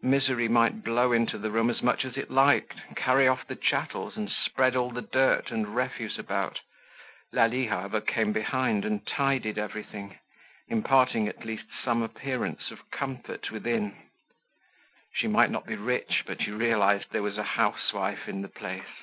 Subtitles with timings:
[0.00, 4.16] Misery might blow into the room as much as it liked, carry off the chattels
[4.16, 6.58] and spread all the dirt and refuse about.
[7.34, 10.18] Lalie, however, came behind and tidied everything,
[10.68, 13.94] imparting, at least, some appearance of comfort within.
[15.12, 18.48] She might not be rich, but you realized that there was a housewife in the
[18.48, 19.02] place.